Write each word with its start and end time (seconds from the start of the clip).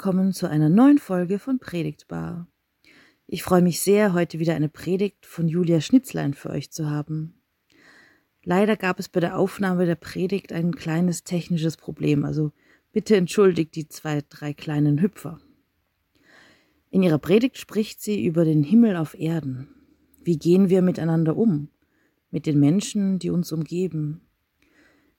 Willkommen 0.00 0.32
zu 0.32 0.48
einer 0.48 0.68
neuen 0.68 0.98
Folge 0.98 1.40
von 1.40 1.58
Predigtbar. 1.58 2.46
Ich 3.26 3.42
freue 3.42 3.62
mich 3.62 3.80
sehr, 3.80 4.12
heute 4.12 4.38
wieder 4.38 4.54
eine 4.54 4.68
Predigt 4.68 5.26
von 5.26 5.48
Julia 5.48 5.80
Schnitzlein 5.80 6.34
für 6.34 6.50
euch 6.50 6.70
zu 6.70 6.88
haben. 6.88 7.34
Leider 8.44 8.76
gab 8.76 9.00
es 9.00 9.08
bei 9.08 9.18
der 9.18 9.36
Aufnahme 9.36 9.86
der 9.86 9.96
Predigt 9.96 10.52
ein 10.52 10.76
kleines 10.76 11.24
technisches 11.24 11.76
Problem, 11.76 12.24
also 12.24 12.52
bitte 12.92 13.16
entschuldigt 13.16 13.74
die 13.74 13.88
zwei, 13.88 14.22
drei 14.28 14.52
kleinen 14.52 15.02
Hüpfer. 15.02 15.40
In 16.90 17.02
ihrer 17.02 17.18
Predigt 17.18 17.58
spricht 17.58 18.00
sie 18.00 18.24
über 18.24 18.44
den 18.44 18.62
Himmel 18.62 18.94
auf 18.94 19.18
Erden. 19.18 19.66
Wie 20.22 20.38
gehen 20.38 20.68
wir 20.68 20.80
miteinander 20.80 21.36
um? 21.36 21.70
Mit 22.30 22.46
den 22.46 22.60
Menschen, 22.60 23.18
die 23.18 23.30
uns 23.30 23.50
umgeben? 23.50 24.20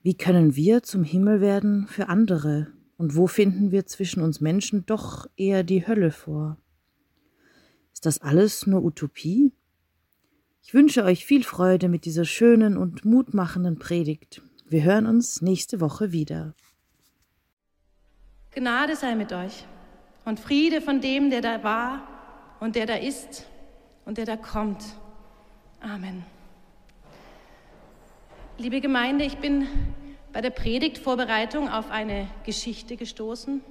Wie 0.01 0.15
können 0.15 0.55
wir 0.55 0.83
zum 0.83 1.03
Himmel 1.03 1.41
werden 1.41 1.85
für 1.87 2.07
andere? 2.07 2.78
Und 2.99 3.15
wo 3.15 3.27
finden 3.27 3.71
wir 3.71 3.85
zwischen 3.85 4.21
uns 4.21 4.41
Menschen 4.41 4.85
doch 4.85 5.25
eher 5.37 5.63
die 5.63 5.87
Hölle 5.87 6.11
vor? 6.11 6.57
Ist 7.93 8.05
das 8.05 8.19
alles 8.19 8.67
nur 8.67 8.83
Utopie? 8.83 9.53
Ich 10.61 10.73
wünsche 10.73 11.05
euch 11.05 11.25
viel 11.25 11.45
Freude 11.45 11.87
mit 11.87 12.03
dieser 12.03 12.25
schönen 12.25 12.75
und 12.75 13.05
mutmachenden 13.05 13.79
Predigt. 13.79 14.41
Wir 14.67 14.83
hören 14.83 15.05
uns 15.05 15.41
nächste 15.41 15.79
Woche 15.79 16.11
wieder. 16.11 16.55
Gnade 18.51 18.97
sei 18.97 19.15
mit 19.15 19.31
euch 19.31 19.65
und 20.25 20.37
Friede 20.37 20.81
von 20.81 20.99
dem, 20.99 21.29
der 21.29 21.39
da 21.39 21.63
war 21.63 22.03
und 22.59 22.75
der 22.75 22.85
da 22.85 22.95
ist 22.95 23.45
und 24.03 24.17
der 24.17 24.25
da 24.25 24.35
kommt. 24.35 24.83
Amen. 25.79 26.25
Liebe 28.57 28.81
Gemeinde, 28.81 29.23
ich 29.23 29.37
bin 29.37 29.67
bei 30.31 30.41
der 30.41 30.51
Predigtvorbereitung 30.51 31.69
auf 31.69 31.89
eine 31.89 32.27
Geschichte 32.45 32.97
gestoßen, 32.97 33.61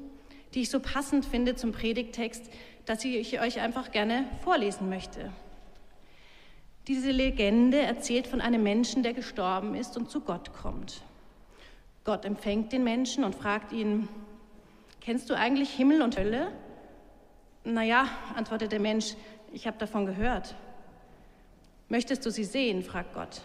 die 0.54 0.62
ich 0.62 0.70
so 0.70 0.80
passend 0.80 1.24
finde 1.24 1.54
zum 1.54 1.72
Predigttext, 1.72 2.50
dass 2.84 3.04
ich 3.04 3.40
euch 3.40 3.60
einfach 3.60 3.90
gerne 3.90 4.24
vorlesen 4.42 4.88
möchte. 4.88 5.30
Diese 6.88 7.10
Legende 7.10 7.80
erzählt 7.80 8.26
von 8.26 8.40
einem 8.40 8.62
Menschen, 8.62 9.02
der 9.02 9.12
gestorben 9.12 9.74
ist 9.74 9.96
und 9.96 10.10
zu 10.10 10.20
Gott 10.20 10.54
kommt. 10.54 11.02
Gott 12.04 12.24
empfängt 12.24 12.72
den 12.72 12.82
Menschen 12.82 13.24
und 13.24 13.34
fragt 13.34 13.72
ihn, 13.72 14.08
kennst 15.02 15.28
du 15.28 15.34
eigentlich 15.34 15.68
Himmel 15.70 16.00
und 16.00 16.18
Hölle? 16.18 16.50
Naja, 17.64 18.08
antwortet 18.34 18.72
der 18.72 18.80
Mensch, 18.80 19.14
ich 19.52 19.66
habe 19.66 19.76
davon 19.76 20.06
gehört. 20.06 20.54
Möchtest 21.90 22.24
du 22.24 22.30
sie 22.30 22.44
sehen? 22.44 22.82
fragt 22.82 23.12
Gott. 23.12 23.42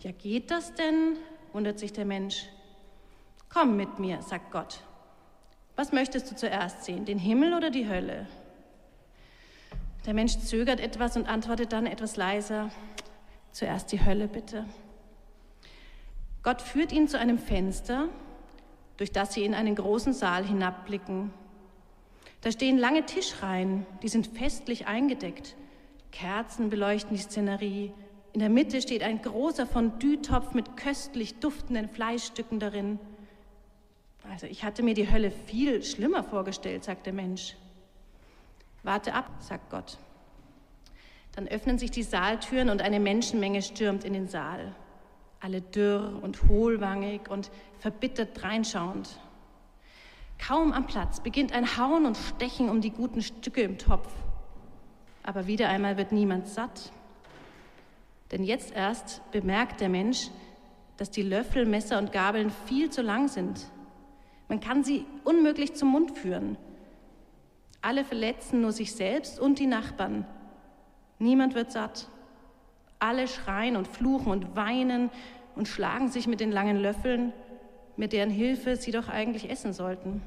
Ja, 0.00 0.12
geht 0.12 0.50
das 0.50 0.74
denn? 0.74 1.16
Wundert 1.52 1.78
sich 1.78 1.92
der 1.92 2.04
Mensch. 2.04 2.46
Komm 3.48 3.76
mit 3.76 3.98
mir, 3.98 4.22
sagt 4.22 4.50
Gott. 4.50 4.80
Was 5.76 5.92
möchtest 5.92 6.30
du 6.30 6.36
zuerst 6.36 6.84
sehen, 6.84 7.04
den 7.04 7.18
Himmel 7.18 7.54
oder 7.54 7.70
die 7.70 7.88
Hölle? 7.88 8.26
Der 10.06 10.14
Mensch 10.14 10.38
zögert 10.38 10.80
etwas 10.80 11.16
und 11.16 11.28
antwortet 11.28 11.72
dann 11.72 11.86
etwas 11.86 12.16
leiser, 12.16 12.70
zuerst 13.52 13.92
die 13.92 14.04
Hölle 14.04 14.26
bitte. 14.26 14.66
Gott 16.42 16.62
führt 16.62 16.92
ihn 16.92 17.08
zu 17.08 17.18
einem 17.18 17.38
Fenster, 17.38 18.08
durch 18.96 19.12
das 19.12 19.34
sie 19.34 19.44
in 19.44 19.54
einen 19.54 19.74
großen 19.74 20.12
Saal 20.12 20.44
hinabblicken. 20.44 21.32
Da 22.40 22.52
stehen 22.52 22.78
lange 22.78 23.04
Tischreihen, 23.06 23.86
die 24.02 24.08
sind 24.08 24.28
festlich 24.28 24.86
eingedeckt. 24.86 25.56
Kerzen 26.10 26.70
beleuchten 26.70 27.16
die 27.16 27.22
Szenerie, 27.22 27.92
in 28.32 28.40
der 28.40 28.50
Mitte 28.50 28.82
steht 28.82 29.02
ein 29.02 29.22
großer 29.22 29.66
Fondue-Topf 29.66 30.54
mit 30.54 30.76
köstlich 30.76 31.40
duftenden 31.40 31.88
Fleischstücken 31.88 32.60
darin. 32.60 32.98
Also 34.30 34.46
ich 34.46 34.64
hatte 34.64 34.82
mir 34.82 34.94
die 34.94 35.10
Hölle 35.10 35.30
viel 35.30 35.82
schlimmer 35.82 36.22
vorgestellt, 36.22 36.84
sagt 36.84 37.06
der 37.06 37.14
Mensch. 37.14 37.56
Warte 38.82 39.14
ab, 39.14 39.30
sagt 39.40 39.70
Gott. 39.70 39.98
Dann 41.34 41.48
öffnen 41.48 41.78
sich 41.78 41.90
die 41.90 42.02
Saaltüren 42.02 42.68
und 42.68 42.82
eine 42.82 43.00
Menschenmenge 43.00 43.62
stürmt 43.62 44.04
in 44.04 44.12
den 44.12 44.28
Saal. 44.28 44.74
Alle 45.40 45.62
dürr 45.62 46.18
und 46.22 46.48
hohlwangig 46.48 47.30
und 47.30 47.50
verbittert 47.78 48.42
reinschauend. 48.42 49.18
Kaum 50.38 50.72
am 50.72 50.86
Platz 50.86 51.20
beginnt 51.20 51.52
ein 51.52 51.78
Hauen 51.78 52.06
und 52.06 52.16
Stechen 52.16 52.68
um 52.68 52.80
die 52.80 52.90
guten 52.90 53.22
Stücke 53.22 53.62
im 53.62 53.78
Topf. 53.78 54.12
Aber 55.22 55.46
wieder 55.46 55.68
einmal 55.68 55.96
wird 55.96 56.12
niemand 56.12 56.48
satt 56.48 56.92
denn 58.30 58.44
jetzt 58.44 58.72
erst 58.74 59.22
bemerkt 59.30 59.80
der 59.80 59.88
Mensch, 59.88 60.30
dass 60.96 61.10
die 61.10 61.22
Löffel, 61.22 61.64
Messer 61.64 61.98
und 61.98 62.12
Gabeln 62.12 62.50
viel 62.66 62.90
zu 62.90 63.02
lang 63.02 63.28
sind. 63.28 63.66
Man 64.48 64.60
kann 64.60 64.84
sie 64.84 65.06
unmöglich 65.24 65.74
zum 65.74 65.88
Mund 65.90 66.16
führen. 66.18 66.56
Alle 67.80 68.04
verletzen 68.04 68.60
nur 68.60 68.72
sich 68.72 68.92
selbst 68.92 69.38
und 69.38 69.58
die 69.58 69.66
Nachbarn. 69.66 70.26
Niemand 71.18 71.54
wird 71.54 71.70
satt. 71.70 72.08
Alle 72.98 73.28
schreien 73.28 73.76
und 73.76 73.86
fluchen 73.86 74.32
und 74.32 74.56
weinen 74.56 75.10
und 75.54 75.68
schlagen 75.68 76.08
sich 76.08 76.26
mit 76.26 76.40
den 76.40 76.50
langen 76.50 76.76
Löffeln, 76.76 77.32
mit 77.96 78.12
deren 78.12 78.30
Hilfe 78.30 78.76
sie 78.76 78.90
doch 78.90 79.08
eigentlich 79.08 79.50
essen 79.50 79.72
sollten. 79.72 80.22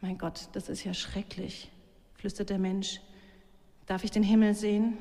Mein 0.00 0.16
Gott, 0.16 0.48
das 0.52 0.68
ist 0.68 0.84
ja 0.84 0.94
schrecklich, 0.94 1.70
flüstert 2.14 2.50
der 2.50 2.58
Mensch. 2.58 3.00
Darf 3.86 4.04
ich 4.04 4.10
den 4.10 4.22
Himmel 4.22 4.54
sehen? 4.54 4.96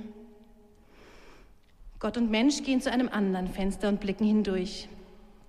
Gott 1.99 2.17
und 2.17 2.29
Mensch 2.29 2.63
gehen 2.63 2.79
zu 2.79 2.91
einem 2.91 3.09
anderen 3.09 3.47
Fenster 3.47 3.89
und 3.89 3.99
blicken 3.99 4.25
hindurch. 4.25 4.87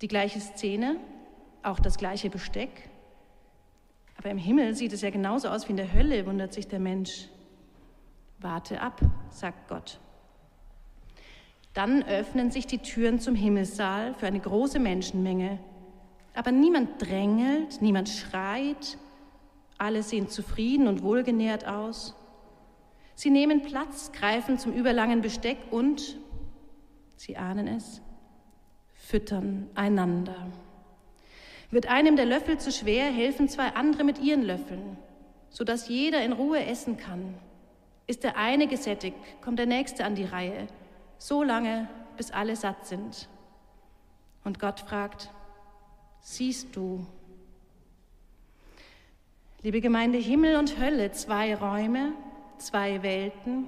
Die 0.01 0.07
gleiche 0.07 0.39
Szene, 0.39 0.97
auch 1.61 1.79
das 1.79 1.97
gleiche 1.97 2.29
Besteck. 2.29 2.89
Aber 4.17 4.29
im 4.29 4.37
Himmel 4.37 4.75
sieht 4.75 4.93
es 4.93 5.01
ja 5.01 5.11
genauso 5.11 5.49
aus 5.49 5.67
wie 5.67 5.71
in 5.71 5.77
der 5.77 5.93
Hölle, 5.93 6.25
wundert 6.25 6.53
sich 6.53 6.67
der 6.67 6.79
Mensch. 6.79 7.29
Warte 8.39 8.81
ab, 8.81 8.99
sagt 9.29 9.67
Gott. 9.67 9.99
Dann 11.73 12.03
öffnen 12.03 12.51
sich 12.51 12.65
die 12.67 12.79
Türen 12.79 13.19
zum 13.19 13.35
Himmelssaal 13.35 14.13
für 14.15 14.27
eine 14.27 14.39
große 14.39 14.79
Menschenmenge. 14.79 15.59
Aber 16.33 16.51
niemand 16.51 17.01
drängelt, 17.01 17.81
niemand 17.81 18.09
schreit. 18.09 18.97
Alle 19.77 20.03
sehen 20.03 20.29
zufrieden 20.29 20.87
und 20.87 21.03
wohlgenährt 21.03 21.67
aus. 21.67 22.15
Sie 23.15 23.29
nehmen 23.29 23.61
Platz, 23.61 24.11
greifen 24.13 24.57
zum 24.57 24.73
überlangen 24.73 25.21
Besteck 25.21 25.57
und, 25.71 26.17
Sie 27.19 27.35
ahnen 27.35 27.67
es, 27.67 28.01
füttern 28.93 29.69
einander. 29.75 30.53
Wird 31.69 31.85
einem 31.87 32.15
der 32.15 32.25
Löffel 32.25 32.57
zu 32.59 32.71
schwer, 32.71 33.11
helfen 33.11 33.49
zwei 33.49 33.75
andere 33.75 34.05
mit 34.05 34.19
ihren 34.19 34.41
Löffeln, 34.41 34.97
sodass 35.49 35.89
jeder 35.89 36.23
in 36.23 36.31
Ruhe 36.31 36.65
essen 36.65 36.95
kann. 36.95 37.35
Ist 38.07 38.23
der 38.23 38.37
eine 38.37 38.67
gesättigt, 38.67 39.17
kommt 39.41 39.59
der 39.59 39.65
nächste 39.65 40.05
an 40.05 40.15
die 40.15 40.23
Reihe, 40.23 40.67
so 41.17 41.43
lange, 41.43 41.89
bis 42.15 42.31
alle 42.31 42.55
satt 42.55 42.87
sind. 42.87 43.27
Und 44.45 44.57
Gott 44.61 44.79
fragt, 44.79 45.29
siehst 46.21 46.73
du? 46.73 47.05
Liebe 49.61 49.81
Gemeinde, 49.81 50.19
Himmel 50.19 50.55
und 50.55 50.79
Hölle, 50.79 51.11
zwei 51.11 51.53
Räume, 51.53 52.13
zwei 52.59 53.03
Welten, 53.03 53.67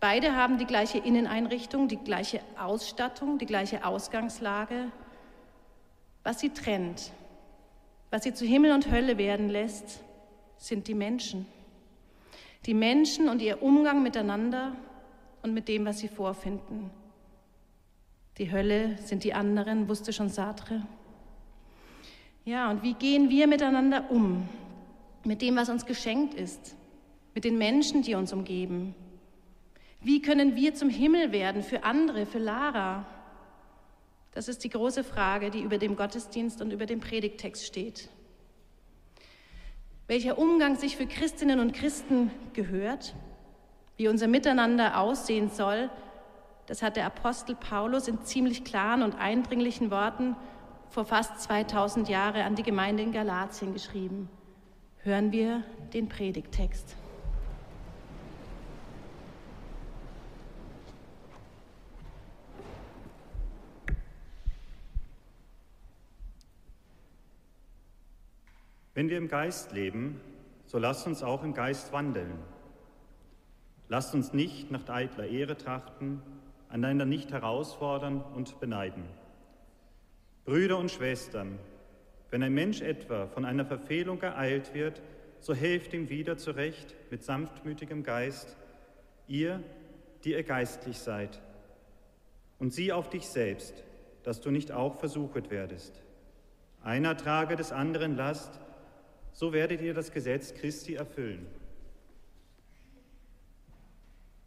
Beide 0.00 0.34
haben 0.34 0.56
die 0.56 0.64
gleiche 0.64 0.98
Inneneinrichtung, 0.98 1.86
die 1.86 1.98
gleiche 1.98 2.40
Ausstattung, 2.58 3.36
die 3.36 3.44
gleiche 3.46 3.84
Ausgangslage. 3.84 4.90
Was 6.24 6.40
sie 6.40 6.50
trennt, 6.50 7.12
was 8.10 8.24
sie 8.24 8.32
zu 8.32 8.46
Himmel 8.46 8.72
und 8.72 8.90
Hölle 8.90 9.18
werden 9.18 9.50
lässt, 9.50 10.00
sind 10.56 10.88
die 10.88 10.94
Menschen. 10.94 11.46
Die 12.66 12.74
Menschen 12.74 13.28
und 13.28 13.40
ihr 13.42 13.62
Umgang 13.62 14.02
miteinander 14.02 14.72
und 15.42 15.52
mit 15.52 15.68
dem, 15.68 15.84
was 15.84 15.98
sie 15.98 16.08
vorfinden. 16.08 16.90
Die 18.38 18.50
Hölle 18.50 18.96
sind 18.98 19.24
die 19.24 19.34
anderen, 19.34 19.88
wusste 19.88 20.12
schon 20.12 20.30
Sartre. 20.30 20.82
Ja, 22.46 22.70
und 22.70 22.82
wie 22.82 22.94
gehen 22.94 23.28
wir 23.28 23.46
miteinander 23.46 24.10
um? 24.10 24.48
Mit 25.24 25.42
dem, 25.42 25.56
was 25.56 25.68
uns 25.68 25.84
geschenkt 25.84 26.32
ist, 26.34 26.74
mit 27.34 27.44
den 27.44 27.58
Menschen, 27.58 28.02
die 28.02 28.14
uns 28.14 28.32
umgeben, 28.32 28.94
wie 30.02 30.22
können 30.22 30.56
wir 30.56 30.74
zum 30.74 30.88
Himmel 30.88 31.32
werden 31.32 31.62
für 31.62 31.84
andere, 31.84 32.26
für 32.26 32.38
Lara? 32.38 33.06
Das 34.32 34.48
ist 34.48 34.64
die 34.64 34.70
große 34.70 35.04
Frage, 35.04 35.50
die 35.50 35.60
über 35.60 35.78
dem 35.78 35.96
Gottesdienst 35.96 36.62
und 36.62 36.72
über 36.72 36.86
dem 36.86 37.00
Predigtext 37.00 37.66
steht. 37.66 38.08
Welcher 40.06 40.38
Umgang 40.38 40.76
sich 40.76 40.96
für 40.96 41.06
Christinnen 41.06 41.60
und 41.60 41.72
Christen 41.72 42.30
gehört, 42.52 43.14
wie 43.96 44.08
unser 44.08 44.28
Miteinander 44.28 44.98
aussehen 44.98 45.50
soll, 45.50 45.90
das 46.66 46.82
hat 46.82 46.96
der 46.96 47.06
Apostel 47.06 47.54
Paulus 47.54 48.08
in 48.08 48.24
ziemlich 48.24 48.64
klaren 48.64 49.02
und 49.02 49.14
eindringlichen 49.16 49.90
Worten 49.90 50.36
vor 50.88 51.04
fast 51.04 51.40
2000 51.42 52.08
Jahren 52.08 52.42
an 52.42 52.54
die 52.54 52.62
Gemeinde 52.62 53.02
in 53.02 53.12
Galatien 53.12 53.72
geschrieben. 53.72 54.28
Hören 55.02 55.32
wir 55.32 55.64
den 55.92 56.08
Predigtext. 56.08 56.96
Wenn 69.00 69.08
wir 69.08 69.16
im 69.16 69.28
Geist 69.28 69.72
leben, 69.72 70.20
so 70.66 70.76
lasst 70.76 71.06
uns 71.06 71.22
auch 71.22 71.42
im 71.42 71.54
Geist 71.54 71.90
wandeln. 71.90 72.34
Lasst 73.88 74.14
uns 74.14 74.34
nicht 74.34 74.70
nach 74.70 74.86
eitler 74.90 75.26
Ehre 75.26 75.56
trachten, 75.56 76.20
einander 76.68 77.06
nicht 77.06 77.32
herausfordern 77.32 78.20
und 78.20 78.60
beneiden. 78.60 79.04
Brüder 80.44 80.76
und 80.76 80.90
Schwestern, 80.90 81.58
wenn 82.28 82.42
ein 82.42 82.52
Mensch 82.52 82.82
etwa 82.82 83.26
von 83.26 83.46
einer 83.46 83.64
Verfehlung 83.64 84.20
ereilt 84.20 84.74
wird, 84.74 85.00
so 85.40 85.54
helft 85.54 85.94
ihm 85.94 86.10
wieder 86.10 86.36
zurecht 86.36 86.94
mit 87.10 87.24
sanftmütigem 87.24 88.02
Geist, 88.02 88.58
ihr, 89.28 89.62
die 90.24 90.32
ihr 90.32 90.42
geistlich 90.42 90.98
seid. 90.98 91.40
Und 92.58 92.74
sieh 92.74 92.92
auf 92.92 93.08
dich 93.08 93.26
selbst, 93.26 93.82
dass 94.24 94.42
du 94.42 94.50
nicht 94.50 94.72
auch 94.72 94.96
versuchet 94.96 95.50
werdest. 95.50 96.02
Einer 96.82 97.16
trage 97.16 97.56
des 97.56 97.72
anderen 97.72 98.14
Last, 98.14 98.60
so 99.32 99.52
werdet 99.52 99.80
ihr 99.80 99.94
das 99.94 100.12
Gesetz 100.12 100.54
Christi 100.54 100.94
erfüllen. 100.94 101.46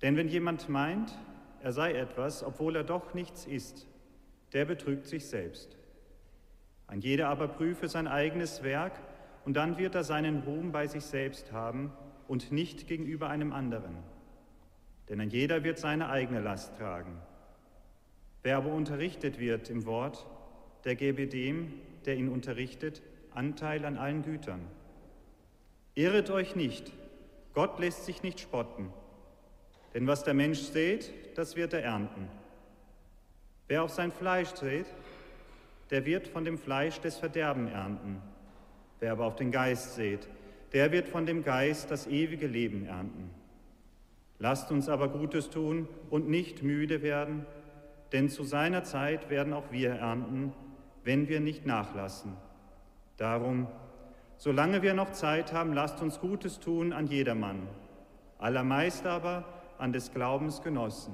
Denn 0.01 0.17
wenn 0.17 0.27
jemand 0.27 0.67
meint, 0.69 1.17
er 1.61 1.71
sei 1.71 1.93
etwas, 1.93 2.43
obwohl 2.43 2.75
er 2.75 2.83
doch 2.83 3.13
nichts 3.13 3.45
ist, 3.45 3.87
der 4.51 4.65
betrügt 4.65 5.07
sich 5.07 5.25
selbst. 5.25 5.77
Ein 6.87 6.99
jeder 6.99 7.29
aber 7.29 7.47
prüfe 7.47 7.87
sein 7.87 8.07
eigenes 8.07 8.63
Werk, 8.63 8.99
und 9.45 9.55
dann 9.55 9.77
wird 9.77 9.95
er 9.95 10.03
seinen 10.03 10.43
Ruhm 10.43 10.71
bei 10.71 10.87
sich 10.87 11.03
selbst 11.03 11.51
haben 11.51 11.91
und 12.27 12.51
nicht 12.51 12.87
gegenüber 12.87 13.29
einem 13.29 13.51
anderen. 13.51 13.97
Denn 15.09 15.19
ein 15.19 15.29
jeder 15.29 15.63
wird 15.63 15.79
seine 15.79 16.09
eigene 16.09 16.39
Last 16.39 16.77
tragen. 16.77 17.17
Wer 18.41 18.57
aber 18.57 18.71
unterrichtet 18.71 19.39
wird 19.39 19.69
im 19.69 19.85
Wort, 19.85 20.25
der 20.85 20.95
gebe 20.95 21.27
dem, 21.27 21.73
der 22.05 22.15
ihn 22.15 22.29
unterrichtet, 22.29 23.01
Anteil 23.35 23.85
an 23.85 23.97
allen 23.97 24.23
Gütern. 24.23 24.61
Irret 25.95 26.29
euch 26.29 26.55
nicht, 26.55 26.91
Gott 27.53 27.79
lässt 27.79 28.05
sich 28.05 28.23
nicht 28.23 28.39
spotten, 28.39 28.91
denn 29.93 30.07
was 30.07 30.23
der 30.23 30.33
Mensch 30.33 30.59
sät, 30.59 31.11
das 31.35 31.55
wird 31.55 31.73
er 31.73 31.83
ernten. 31.83 32.27
Wer 33.67 33.83
auf 33.83 33.91
sein 33.91 34.11
Fleisch 34.11 34.49
sät, 34.55 34.87
der 35.89 36.05
wird 36.05 36.27
von 36.27 36.45
dem 36.45 36.57
Fleisch 36.57 36.99
des 36.99 37.17
Verderben 37.17 37.67
ernten. 37.67 38.21
Wer 38.99 39.11
aber 39.11 39.25
auf 39.25 39.35
den 39.35 39.51
Geist 39.51 39.95
sät, 39.95 40.27
der 40.71 40.91
wird 40.91 41.07
von 41.07 41.25
dem 41.25 41.43
Geist 41.43 41.91
das 41.91 42.07
ewige 42.07 42.47
Leben 42.47 42.85
ernten. 42.85 43.29
Lasst 44.39 44.71
uns 44.71 44.89
aber 44.89 45.07
Gutes 45.09 45.49
tun 45.49 45.87
und 46.09 46.27
nicht 46.27 46.63
müde 46.63 47.01
werden, 47.01 47.45
denn 48.11 48.29
zu 48.29 48.43
seiner 48.43 48.83
Zeit 48.83 49.29
werden 49.29 49.53
auch 49.53 49.71
wir 49.71 49.91
ernten, 49.91 50.53
wenn 51.03 51.27
wir 51.27 51.39
nicht 51.39 51.65
nachlassen. 51.65 52.33
Darum, 53.17 53.67
solange 54.37 54.81
wir 54.81 54.93
noch 54.93 55.11
Zeit 55.11 55.53
haben, 55.53 55.73
lasst 55.73 56.01
uns 56.01 56.19
Gutes 56.19 56.59
tun 56.59 56.93
an 56.93 57.07
jedermann, 57.07 57.67
allermeist 58.39 59.05
aber 59.05 59.45
an 59.77 59.93
des 59.93 60.11
Glaubens 60.11 60.61
Genossen. 60.61 61.13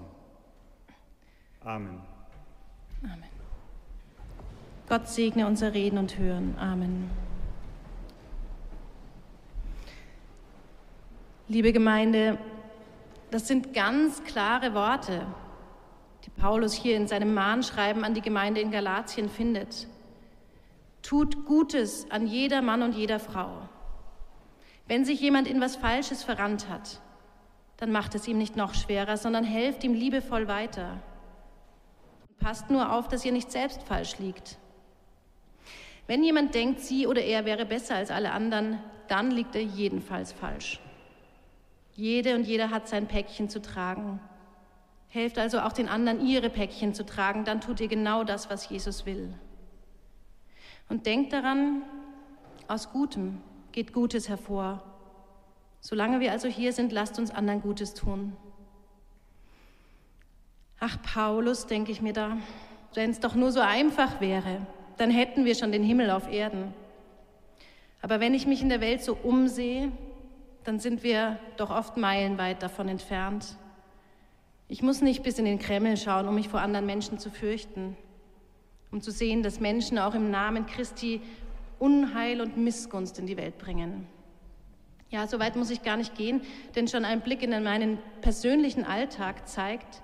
Amen. 1.64 2.02
Amen. 3.04 3.24
Gott 4.88 5.08
segne 5.08 5.46
unser 5.46 5.74
Reden 5.74 5.98
und 5.98 6.18
Hören. 6.18 6.56
Amen. 6.58 7.10
Liebe 11.48 11.74
Gemeinde, 11.74 12.38
das 13.32 13.48
sind 13.48 13.74
ganz 13.74 14.24
klare 14.24 14.74
Worte, 14.74 15.26
die 16.26 16.30
Paulus 16.30 16.74
hier 16.74 16.96
in 16.96 17.08
seinem 17.08 17.34
Mahnschreiben 17.34 18.04
an 18.04 18.14
die 18.14 18.22
Gemeinde 18.22 18.62
in 18.62 18.72
Galatien 18.72 19.30
findet. 19.30 19.88
Tut 21.02 21.46
Gutes 21.46 22.10
an 22.12 22.28
jeder 22.28 22.62
Mann 22.62 22.82
und 22.82 22.94
jeder 22.94 23.20
Frau. 23.20 23.70
Wenn 24.88 25.06
sich 25.06 25.22
jemand 25.22 25.48
in 25.48 25.62
was 25.62 25.76
Falsches 25.76 26.24
verrannt 26.24 26.68
hat, 26.70 27.00
dann 27.78 27.92
macht 27.92 28.16
es 28.16 28.28
ihm 28.28 28.38
nicht 28.38 28.56
noch 28.56 28.74
schwerer, 28.74 29.18
sondern 29.18 29.44
helft 29.44 29.84
ihm 29.84 29.94
liebevoll 29.94 30.48
weiter. 30.48 31.00
Passt 32.40 32.70
nur 32.70 32.92
auf, 32.92 33.08
dass 33.08 33.24
ihr 33.24 33.32
nicht 33.32 33.52
selbst 33.52 33.84
falsch 33.84 34.18
liegt. 34.18 34.58
Wenn 36.08 36.24
jemand 36.24 36.56
denkt, 36.56 36.80
sie 36.80 37.06
oder 37.06 37.22
er 37.22 37.46
wäre 37.46 37.66
besser 37.66 37.96
als 37.96 38.12
alle 38.12 38.32
anderen, 38.32 38.80
dann 39.08 39.32
liegt 39.32 39.56
er 39.56 39.62
jedenfalls 39.62 40.34
falsch. 40.34 40.80
Jede 41.94 42.36
und 42.36 42.46
jeder 42.46 42.70
hat 42.70 42.88
sein 42.88 43.08
Päckchen 43.08 43.50
zu 43.50 43.62
tragen. 43.62 44.20
Helft 45.10 45.38
also 45.38 45.60
auch 45.60 45.74
den 45.74 45.88
anderen, 45.88 46.26
ihre 46.26 46.50
Päckchen 46.50 46.94
zu 46.94 47.06
tragen, 47.06 47.46
dann 47.46 47.62
tut 47.62 47.80
ihr 47.80 47.88
genau 47.88 48.24
das, 48.24 48.50
was 48.50 48.70
Jesus 48.70 49.06
will. 49.06 49.34
Und 50.90 51.06
denkt 51.06 51.32
daran, 51.34 51.84
aus 52.68 52.92
Gutem 52.92 53.42
geht 53.72 53.94
Gutes 53.94 54.28
hervor. 54.28 54.84
Solange 55.82 56.20
wir 56.20 56.32
also 56.32 56.48
hier 56.48 56.74
sind, 56.74 56.92
lasst 56.92 57.20
uns 57.20 57.32
anderen 57.32 57.62
Gutes 57.62 57.94
tun. 57.94 58.36
Ach, 60.80 60.98
Paulus, 61.02 61.68
denke 61.68 61.92
ich 61.92 62.02
mir 62.02 62.14
da, 62.14 62.38
wenn 62.96 63.12
es 63.12 63.20
doch 63.20 63.36
nur 63.36 63.52
so 63.52 63.60
einfach 63.60 64.20
wäre, 64.20 64.66
dann 64.98 65.12
hätten 65.12 65.46
wir 65.46 65.56
schon 65.56 65.72
den 65.72 65.84
Himmel 65.84 66.10
auf 66.10 66.32
Erden. 66.32 66.74
Aber 68.02 68.20
wenn 68.20 68.34
ich 68.34 68.48
mich 68.48 68.62
in 68.62 68.70
der 68.70 68.82
Welt 68.82 69.04
so 69.04 69.16
umsehe, 69.16 69.92
dann 70.64 70.80
sind 70.80 71.04
wir 71.04 71.40
doch 71.58 71.70
oft 71.70 71.98
meilenweit 71.98 72.64
davon 72.64 72.90
entfernt. 72.90 73.58
Ich 74.68 74.82
muss 74.82 75.02
nicht 75.02 75.24
bis 75.24 75.40
in 75.40 75.46
den 75.46 75.60
Kreml 75.60 75.98
schauen, 75.98 76.28
um 76.28 76.36
mich 76.36 76.50
vor 76.50 76.62
anderen 76.62 76.86
Menschen 76.86 77.20
zu 77.20 77.30
fürchten, 77.30 77.98
um 78.92 79.02
zu 79.02 79.12
sehen, 79.12 79.44
dass 79.44 79.60
Menschen 79.60 80.00
auch 80.00 80.16
im 80.16 80.32
Namen 80.32 80.66
Christi 80.66 81.22
Unheil 81.78 82.42
und 82.42 82.58
Missgunst 82.58 83.20
in 83.20 83.28
die 83.28 83.38
Welt 83.38 83.58
bringen. 83.58 84.08
Ja, 85.10 85.26
so 85.28 85.40
weit 85.40 85.56
muss 85.56 85.72
ich 85.72 85.82
gar 85.82 85.98
nicht 85.98 86.16
gehen, 86.16 86.42
denn 86.76 86.88
schon 86.88 87.06
ein 87.06 87.22
Blick 87.22 87.42
in 87.42 87.52
meinen 87.64 87.98
persönlichen 88.22 88.84
Alltag 88.84 89.48
zeigt, 89.48 90.04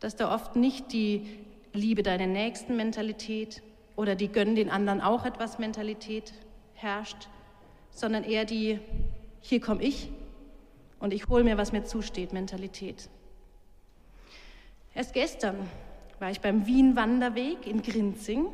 dass 0.00 0.16
da 0.16 0.34
oft 0.34 0.56
nicht 0.56 0.92
die 0.92 1.26
Liebe 1.72 2.02
deinen 2.02 2.32
Nächsten 2.32 2.76
Mentalität 2.76 3.62
oder 3.96 4.14
die 4.14 4.28
Gönn 4.28 4.54
den 4.54 4.70
anderen 4.70 5.00
auch 5.00 5.26
etwas 5.26 5.58
Mentalität 5.58 6.32
herrscht, 6.74 7.28
sondern 7.90 8.24
eher 8.24 8.44
die 8.44 8.78
hier 9.40 9.60
komme 9.60 9.82
ich 9.82 10.10
und 11.00 11.12
ich 11.12 11.28
hole 11.28 11.44
mir, 11.44 11.58
was 11.58 11.72
mir 11.72 11.84
zusteht, 11.84 12.32
Mentalität. 12.32 13.08
Erst 14.94 15.12
gestern 15.12 15.68
war 16.20 16.30
ich 16.30 16.40
beim 16.40 16.66
Wien-Wanderweg 16.66 17.66
in 17.66 17.82
Grinzing. 17.82 18.46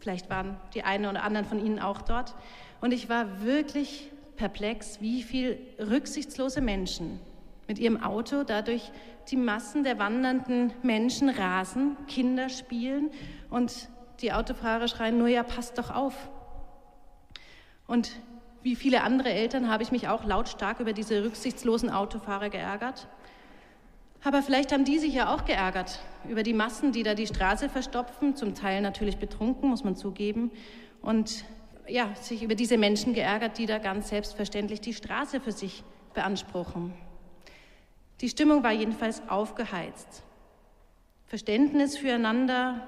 Vielleicht 0.00 0.30
waren 0.30 0.56
die 0.74 0.82
einen 0.82 1.06
oder 1.06 1.22
anderen 1.22 1.46
von 1.46 1.64
Ihnen 1.64 1.78
auch 1.78 2.02
dort. 2.02 2.34
Und 2.80 2.92
ich 2.92 3.08
war 3.08 3.42
wirklich 3.42 4.10
perplex, 4.36 5.00
wie 5.02 5.22
viel 5.22 5.58
rücksichtslose 5.78 6.60
Menschen 6.60 7.20
mit 7.68 7.78
ihrem 7.78 8.02
Auto 8.02 8.42
dadurch 8.42 8.90
die 9.28 9.36
Massen 9.36 9.84
der 9.84 9.98
wandernden 9.98 10.72
Menschen 10.82 11.28
rasen, 11.28 11.96
Kinder 12.08 12.48
spielen 12.48 13.10
und 13.50 13.88
die 14.22 14.32
Autofahrer 14.32 14.88
schreien 14.88 15.18
nur, 15.18 15.28
ja, 15.28 15.42
passt 15.42 15.78
doch 15.78 15.94
auf. 15.94 16.30
Und 17.86 18.10
wie 18.62 18.76
viele 18.76 19.02
andere 19.02 19.30
Eltern 19.30 19.68
habe 19.68 19.82
ich 19.82 19.92
mich 19.92 20.08
auch 20.08 20.24
lautstark 20.24 20.80
über 20.80 20.92
diese 20.92 21.22
rücksichtslosen 21.22 21.90
Autofahrer 21.90 22.50
geärgert. 22.50 23.08
Aber 24.22 24.42
vielleicht 24.42 24.72
haben 24.72 24.84
die 24.84 24.98
sich 24.98 25.14
ja 25.14 25.34
auch 25.34 25.44
geärgert 25.44 26.00
über 26.28 26.42
die 26.42 26.52
Massen, 26.52 26.92
die 26.92 27.02
da 27.02 27.14
die 27.14 27.26
Straße 27.26 27.68
verstopfen, 27.68 28.36
zum 28.36 28.54
Teil 28.54 28.82
natürlich 28.82 29.16
betrunken, 29.16 29.70
muss 29.70 29.84
man 29.84 29.96
zugeben, 29.96 30.50
und 31.00 31.44
ja, 31.88 32.14
sich 32.20 32.42
über 32.42 32.54
diese 32.54 32.76
Menschen 32.76 33.14
geärgert, 33.14 33.56
die 33.56 33.66
da 33.66 33.78
ganz 33.78 34.10
selbstverständlich 34.10 34.80
die 34.80 34.92
Straße 34.92 35.40
für 35.40 35.52
sich 35.52 35.82
beanspruchen. 36.12 36.92
Die 38.20 38.28
Stimmung 38.28 38.62
war 38.62 38.72
jedenfalls 38.72 39.26
aufgeheizt. 39.28 40.22
Verständnis 41.26 41.96
füreinander, 41.96 42.86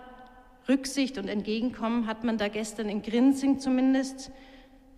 Rücksicht 0.69 1.17
und 1.17 1.29
Entgegenkommen 1.29 2.07
hat 2.07 2.23
man 2.23 2.37
da 2.37 2.49
gestern 2.49 2.89
in 2.89 3.03
Grinsing 3.03 3.59
zumindest 3.59 4.31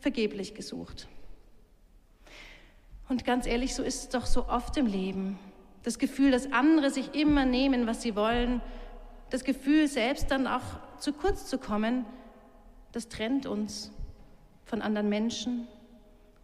vergeblich 0.01 0.55
gesucht. 0.55 1.09
Und 3.09 3.25
ganz 3.25 3.47
ehrlich, 3.47 3.75
so 3.75 3.83
ist 3.83 4.03
es 4.03 4.09
doch 4.09 4.27
so 4.27 4.49
oft 4.49 4.77
im 4.77 4.87
Leben. 4.87 5.39
Das 5.85 5.99
Gefühl, 5.99 6.33
dass 6.33 6.51
andere 6.53 6.91
sich 6.91 7.15
immer 7.15 7.45
nehmen, 7.45 7.87
was 7.87 8.03
sie 8.03 8.17
wollen, 8.17 8.61
das 9.31 9.45
Gefühl, 9.45 9.87
selbst 9.87 10.31
dann 10.31 10.47
auch 10.47 10.63
zu 10.99 11.13
kurz 11.13 11.47
zu 11.47 11.59
kommen, 11.59 12.05
das 12.93 13.09
trennt 13.09 13.47
uns 13.47 13.93
von 14.65 14.83
anderen 14.83 15.09
Menschen 15.09 15.69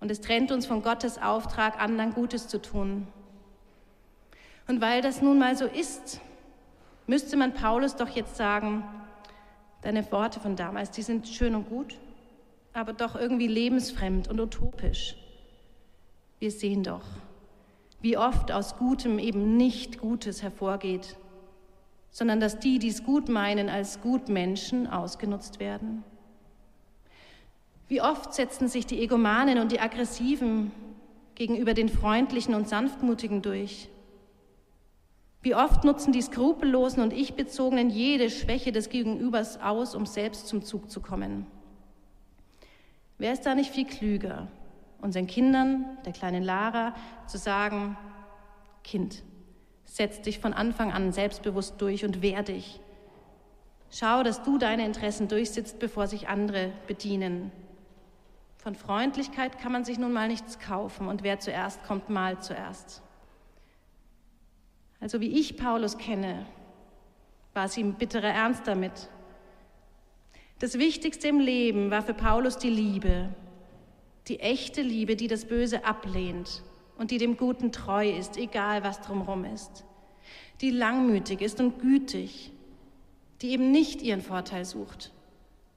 und 0.00 0.10
es 0.10 0.20
trennt 0.20 0.52
uns 0.52 0.66
von 0.66 0.82
Gottes 0.82 1.18
Auftrag, 1.20 1.80
anderen 1.80 2.14
Gutes 2.14 2.48
zu 2.48 2.60
tun. 2.60 3.06
Und 4.66 4.80
weil 4.80 5.02
das 5.02 5.22
nun 5.22 5.38
mal 5.38 5.56
so 5.56 5.64
ist, 5.64 6.20
müsste 7.06 7.36
man 7.36 7.54
Paulus 7.54 7.96
doch 7.96 8.08
jetzt 8.08 8.36
sagen, 8.36 8.84
deine 9.82 10.10
Worte 10.12 10.40
von 10.40 10.56
damals, 10.56 10.90
die 10.90 11.02
sind 11.02 11.26
schön 11.28 11.54
und 11.54 11.68
gut, 11.68 11.96
aber 12.72 12.92
doch 12.92 13.16
irgendwie 13.16 13.46
lebensfremd 13.46 14.28
und 14.28 14.38
utopisch. 14.38 15.16
Wir 16.38 16.50
sehen 16.50 16.82
doch, 16.82 17.04
wie 18.00 18.16
oft 18.16 18.50
aus 18.52 18.76
Gutem 18.76 19.18
eben 19.18 19.56
nicht 19.56 19.98
Gutes 19.98 20.42
hervorgeht, 20.42 21.16
sondern 22.10 22.40
dass 22.40 22.58
die, 22.58 22.78
die 22.78 22.88
es 22.88 23.04
gut 23.04 23.28
meinen, 23.28 23.68
als 23.68 24.00
Gutmenschen 24.00 24.86
ausgenutzt 24.86 25.60
werden. 25.60 26.02
Wie 27.88 28.00
oft 28.00 28.34
setzen 28.34 28.68
sich 28.68 28.86
die 28.86 29.02
Egomanen 29.02 29.58
und 29.58 29.72
die 29.72 29.80
Aggressiven 29.80 30.70
gegenüber 31.34 31.74
den 31.74 31.88
Freundlichen 31.88 32.54
und 32.54 32.68
Sanftmutigen 32.68 33.42
durch? 33.42 33.88
Wie 35.42 35.54
oft 35.54 35.84
nutzen 35.84 36.12
die 36.12 36.22
Skrupellosen 36.22 37.02
und 37.02 37.12
Ich-Bezogenen 37.12 37.90
jede 37.90 38.28
Schwäche 38.28 38.72
des 38.72 38.90
Gegenübers 38.90 39.60
aus, 39.60 39.94
um 39.94 40.04
selbst 40.04 40.48
zum 40.48 40.62
Zug 40.62 40.90
zu 40.90 41.00
kommen? 41.00 41.46
Wer 43.18 43.32
ist 43.32 43.46
da 43.46 43.54
nicht 43.54 43.70
viel 43.70 43.86
klüger, 43.86 44.48
unseren 45.02 45.26
Kindern, 45.26 45.84
der 46.04 46.12
kleinen 46.12 46.42
Lara, 46.42 46.94
zu 47.26 47.38
sagen, 47.38 47.96
Kind, 48.84 49.22
setz 49.84 50.22
dich 50.22 50.38
von 50.38 50.52
Anfang 50.52 50.92
an 50.92 51.12
selbstbewusst 51.12 51.80
durch 51.80 52.04
und 52.04 52.22
wehr 52.22 52.42
dich. 52.42 52.80
Schau, 53.90 54.22
dass 54.22 54.42
du 54.42 54.56
deine 54.56 54.86
Interessen 54.86 55.28
durchsitzt, 55.28 55.78
bevor 55.78 56.06
sich 56.06 56.28
andere 56.28 56.72
bedienen. 56.86 57.50
Von 58.56 58.74
Freundlichkeit 58.74 59.58
kann 59.58 59.72
man 59.72 59.84
sich 59.84 59.98
nun 59.98 60.12
mal 60.12 60.28
nichts 60.28 60.58
kaufen 60.58 61.08
und 61.08 61.22
wer 61.22 61.40
zuerst 61.40 61.82
kommt, 61.84 62.08
mal 62.08 62.40
zuerst. 62.40 63.02
Also 65.00 65.20
wie 65.20 65.38
ich 65.38 65.56
Paulus 65.56 65.96
kenne, 65.98 66.46
war 67.54 67.64
es 67.64 67.76
ihm 67.76 67.94
bitterer 67.94 68.28
Ernst 68.28 68.66
damit. 68.66 69.08
Das 70.58 70.78
Wichtigste 70.78 71.28
im 71.28 71.40
Leben 71.40 71.90
war 71.90 72.02
für 72.02 72.12
Paulus 72.12 72.58
die 72.58 72.68
Liebe, 72.68 73.30
die 74.30 74.38
echte 74.38 74.80
Liebe, 74.80 75.16
die 75.16 75.26
das 75.26 75.44
Böse 75.44 75.84
ablehnt 75.84 76.62
und 76.96 77.10
die 77.10 77.18
dem 77.18 77.36
Guten 77.36 77.72
treu 77.72 78.08
ist, 78.08 78.36
egal 78.36 78.84
was 78.84 79.00
drumherum 79.00 79.44
ist, 79.44 79.84
die 80.60 80.70
langmütig 80.70 81.40
ist 81.40 81.58
und 81.58 81.80
gütig, 81.80 82.52
die 83.42 83.50
eben 83.50 83.72
nicht 83.72 84.02
ihren 84.02 84.20
Vorteil 84.20 84.64
sucht, 84.64 85.10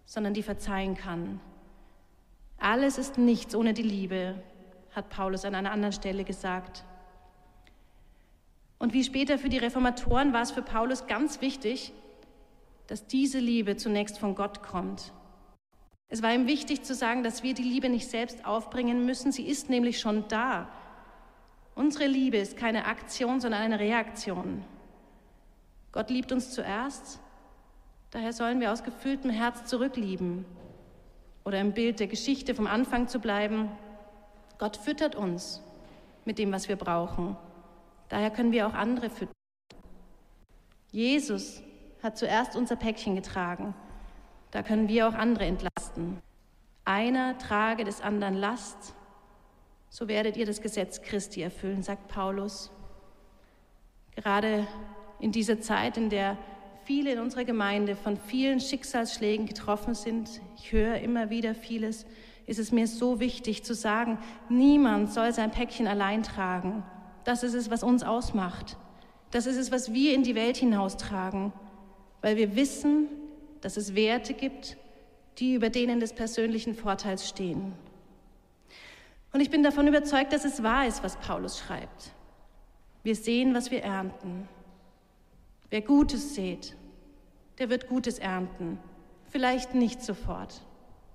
sondern 0.05 0.35
die 0.35 0.43
verzeihen 0.43 0.93
kann. 0.95 1.39
Alles 2.59 2.99
ist 2.99 3.17
nichts 3.17 3.55
ohne 3.55 3.73
die 3.73 3.81
Liebe, 3.81 4.35
hat 4.91 5.09
Paulus 5.09 5.45
an 5.45 5.55
einer 5.55 5.71
anderen 5.71 5.93
Stelle 5.93 6.23
gesagt. 6.23 6.83
Und 8.77 8.93
wie 8.93 9.03
später 9.03 9.39
für 9.39 9.49
die 9.49 9.57
Reformatoren 9.57 10.31
war 10.31 10.43
es 10.43 10.51
für 10.51 10.61
Paulus 10.61 11.07
ganz 11.07 11.41
wichtig, 11.41 11.91
dass 12.85 13.07
diese 13.07 13.39
Liebe 13.39 13.77
zunächst 13.77 14.19
von 14.19 14.35
Gott 14.35 14.61
kommt. 14.61 15.11
Es 16.13 16.21
war 16.21 16.31
ihm 16.31 16.45
wichtig 16.45 16.83
zu 16.83 16.93
sagen, 16.93 17.23
dass 17.23 17.41
wir 17.41 17.55
die 17.55 17.63
Liebe 17.63 17.89
nicht 17.89 18.07
selbst 18.07 18.45
aufbringen 18.45 19.03
müssen, 19.03 19.31
sie 19.31 19.47
ist 19.47 19.71
nämlich 19.71 19.99
schon 19.99 20.27
da. 20.27 20.69
Unsere 21.73 22.05
Liebe 22.05 22.37
ist 22.37 22.55
keine 22.55 22.85
Aktion, 22.85 23.41
sondern 23.41 23.63
eine 23.63 23.79
Reaktion. 23.79 24.63
Gott 25.91 26.11
liebt 26.11 26.31
uns 26.31 26.51
zuerst, 26.51 27.19
daher 28.11 28.31
sollen 28.31 28.59
wir 28.59 28.71
aus 28.71 28.83
gefülltem 28.83 29.31
Herz 29.31 29.65
zurücklieben. 29.65 30.45
Oder 31.45 31.59
im 31.59 31.73
Bild 31.73 31.99
der 31.99 32.05
Geschichte 32.05 32.53
vom 32.53 32.67
Anfang 32.67 33.07
zu 33.07 33.17
bleiben, 33.17 33.71
Gott 34.59 34.77
füttert 34.77 35.15
uns 35.15 35.63
mit 36.25 36.37
dem, 36.37 36.51
was 36.51 36.69
wir 36.69 36.75
brauchen. 36.75 37.35
Daher 38.09 38.29
können 38.29 38.51
wir 38.51 38.67
auch 38.67 38.75
andere 38.75 39.09
füttern. 39.09 39.33
Jesus 40.91 41.63
hat 42.03 42.19
zuerst 42.19 42.55
unser 42.55 42.75
Päckchen 42.75 43.15
getragen. 43.15 43.73
Da 44.51 44.61
können 44.61 44.87
wir 44.87 45.07
auch 45.07 45.15
andere 45.15 45.45
entlasten. 45.45 45.72
Einer 46.85 47.37
trage 47.37 47.83
des 47.83 48.01
anderen 48.01 48.35
Last, 48.35 48.93
so 49.89 50.07
werdet 50.07 50.37
ihr 50.37 50.45
das 50.45 50.61
Gesetz 50.61 51.01
Christi 51.01 51.41
erfüllen, 51.41 51.83
sagt 51.83 52.07
Paulus. 52.07 52.71
Gerade 54.15 54.67
in 55.19 55.31
dieser 55.31 55.61
Zeit, 55.61 55.97
in 55.97 56.09
der 56.09 56.37
viele 56.83 57.13
in 57.13 57.19
unserer 57.19 57.45
Gemeinde 57.45 57.95
von 57.95 58.17
vielen 58.17 58.59
Schicksalsschlägen 58.59 59.45
getroffen 59.45 59.93
sind, 59.93 60.41
ich 60.57 60.71
höre 60.71 60.97
immer 60.99 61.29
wieder 61.29 61.55
vieles, 61.55 62.05
ist 62.45 62.59
es 62.59 62.71
mir 62.71 62.87
so 62.87 63.19
wichtig 63.19 63.63
zu 63.63 63.73
sagen, 63.73 64.17
niemand 64.49 65.11
soll 65.11 65.31
sein 65.33 65.51
Päckchen 65.51 65.87
allein 65.87 66.23
tragen. 66.23 66.83
Das 67.23 67.43
ist 67.43 67.53
es, 67.53 67.69
was 67.69 67.83
uns 67.83 68.03
ausmacht. 68.03 68.77
Das 69.31 69.45
ist 69.45 69.55
es, 69.55 69.71
was 69.71 69.93
wir 69.93 70.13
in 70.13 70.23
die 70.23 70.35
Welt 70.35 70.57
hinaustragen, 70.57 71.53
weil 72.21 72.35
wir 72.35 72.55
wissen, 72.55 73.07
dass 73.61 73.77
es 73.77 73.95
Werte 73.95 74.33
gibt, 74.33 74.77
die 75.39 75.55
über 75.55 75.69
denen 75.69 75.99
des 75.99 76.13
persönlichen 76.13 76.75
Vorteils 76.75 77.27
stehen. 77.27 77.73
Und 79.31 79.39
ich 79.39 79.49
bin 79.49 79.63
davon 79.63 79.87
überzeugt, 79.87 80.31
dass 80.31 80.45
es 80.45 80.61
wahr 80.61 80.85
ist, 80.85 81.03
was 81.03 81.17
Paulus 81.17 81.59
schreibt. 81.59 82.11
Wir 83.01 83.15
sehen, 83.15 83.53
was 83.53 83.71
wir 83.71 83.83
ernten. 83.83 84.47
Wer 85.69 85.81
Gutes 85.81 86.35
sät, 86.35 86.75
der 87.57 87.69
wird 87.69 87.87
Gutes 87.87 88.19
ernten. 88.19 88.77
Vielleicht 89.29 89.73
nicht 89.73 90.03
sofort, 90.03 90.61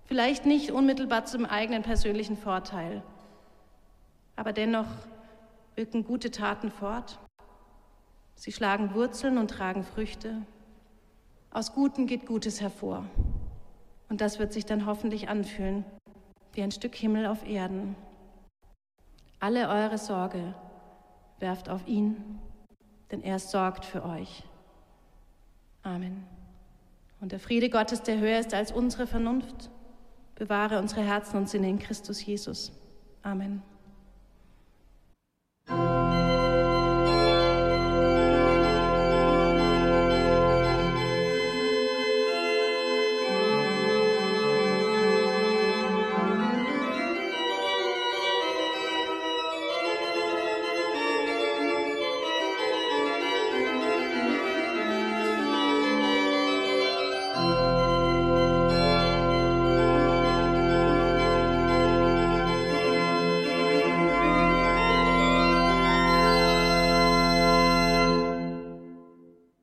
vielleicht 0.07 0.45
nicht 0.45 0.73
unmittelbar 0.73 1.25
zum 1.25 1.47
eigenen 1.47 1.85
persönlichen 1.85 2.37
Vorteil, 2.37 3.03
aber 4.35 4.53
dennoch 4.53 4.89
wirken 5.77 6.05
gute 6.05 6.33
Taten 6.33 6.73
fort. 6.73 7.21
Sie 8.35 8.51
schlagen 8.51 8.95
Wurzeln 8.95 9.39
und 9.39 9.49
tragen 9.49 9.85
Früchte. 9.85 10.43
Aus 11.51 11.73
Guten 11.73 12.07
geht 12.07 12.27
Gutes 12.27 12.61
hervor. 12.61 13.05
Und 14.09 14.21
das 14.21 14.39
wird 14.39 14.53
sich 14.53 14.65
dann 14.65 14.87
hoffentlich 14.87 15.29
anfühlen 15.29 15.85
wie 16.55 16.63
ein 16.63 16.73
Stück 16.73 16.95
Himmel 16.95 17.27
auf 17.27 17.47
Erden. 17.47 17.95
Alle 19.39 19.69
eure 19.69 19.99
Sorge 19.99 20.55
werft 21.39 21.69
auf 21.69 21.87
ihn, 21.87 22.41
denn 23.11 23.23
er 23.23 23.39
sorgt 23.39 23.85
für 23.85 24.05
euch. 24.05 24.43
Amen. 25.83 26.27
Und 27.21 27.33
der 27.33 27.41
Friede 27.41 27.71
Gottes, 27.71 28.03
der 28.03 28.19
höher 28.19 28.39
ist 28.39 28.55
als 28.55 28.73
unsere 28.73 29.07
Vernunft, 29.07 29.71
bewahre 30.35 30.79
unsere 30.79 31.03
Herzen 31.03 31.37
und 31.37 31.49
Sinne 31.49 31.69
in 31.69 31.79
Christus 31.79 32.25
Jesus. 32.25 32.73
Amen. 33.23 33.63